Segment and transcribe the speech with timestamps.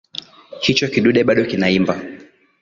[0.63, 1.95] Hicho kidude bado kinaimba